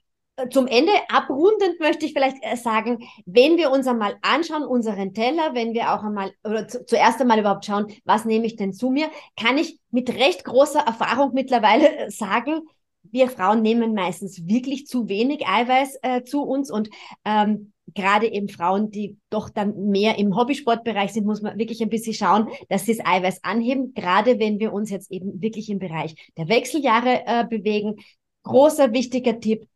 [0.51, 5.55] zum Ende abrundend möchte ich vielleicht äh, sagen, wenn wir uns einmal anschauen, unseren Teller,
[5.55, 8.91] wenn wir auch einmal oder zu, zuerst einmal überhaupt schauen, was nehme ich denn zu
[8.91, 12.63] mir, kann ich mit recht großer Erfahrung mittlerweile äh, sagen,
[13.03, 16.89] wir Frauen nehmen meistens wirklich zu wenig Eiweiß äh, zu uns und
[17.25, 21.91] ähm, gerade eben Frauen, die doch dann mehr im Hobbysportbereich sind, muss man wirklich ein
[21.91, 25.79] bisschen schauen, dass sie das Eiweiß anheben, gerade wenn wir uns jetzt eben wirklich im
[25.79, 27.97] Bereich der Wechseljahre äh, bewegen.
[28.45, 29.69] Großer wichtiger Tipp,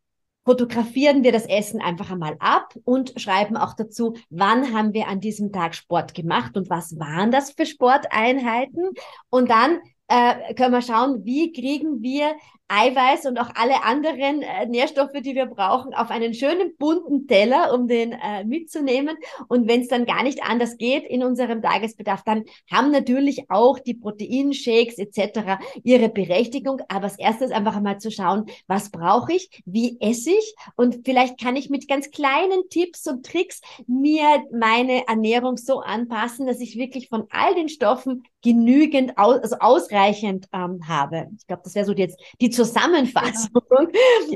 [0.47, 5.19] fotografieren wir das Essen einfach einmal ab und schreiben auch dazu, wann haben wir an
[5.19, 8.91] diesem Tag Sport gemacht und was waren das für Sporteinheiten.
[9.29, 12.33] Und dann äh, können wir schauen, wie kriegen wir
[12.67, 17.73] Eiweiß und auch alle anderen äh, Nährstoffe, die wir brauchen, auf einen schönen bunten Teller,
[17.73, 19.17] um den äh, mitzunehmen.
[19.47, 23.79] Und wenn es dann gar nicht anders geht in unserem Tagesbedarf, dann haben natürlich auch
[23.79, 25.59] die Proteinshakes etc.
[25.83, 26.81] ihre Berechtigung.
[26.89, 31.39] Aber als erstes einfach einmal zu schauen, was brauche ich, wie esse ich und vielleicht
[31.39, 36.77] kann ich mit ganz kleinen Tipps und Tricks mir meine Ernährung so anpassen, dass ich
[36.77, 41.27] wirklich von all den Stoffen genügend, aus, also ausreichend ähm, habe.
[41.37, 43.61] Ich glaube, das wäre so jetzt die Zusammenfassung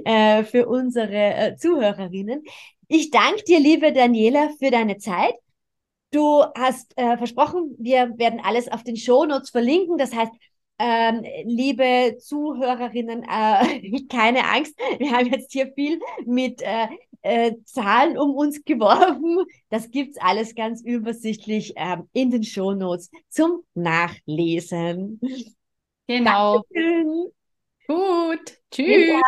[0.05, 2.43] äh, für unsere äh, Zuhörerinnen.
[2.87, 5.33] Ich danke dir, liebe Daniela, für deine Zeit.
[6.11, 9.97] Du hast äh, versprochen, wir werden alles auf den Shownotes verlinken.
[9.97, 10.31] Das heißt,
[10.77, 16.87] ähm, liebe Zuhörerinnen, äh, keine Angst, wir haben jetzt hier viel mit äh,
[17.21, 19.45] äh, Zahlen um uns geworfen.
[19.69, 25.19] Das gibt's alles ganz übersichtlich ähm, in den Shownotes zum Nachlesen.
[26.07, 26.63] Genau.
[26.73, 27.31] Dankeschön.
[27.87, 28.57] Gut.
[28.71, 29.21] Tschüss.